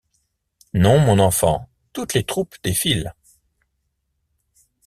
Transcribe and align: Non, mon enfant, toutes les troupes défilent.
Non, 0.73 0.97
mon 0.99 1.19
enfant, 1.19 1.69
toutes 1.93 2.15
les 2.15 2.23
troupes 2.23 2.55
défilent. 2.63 3.13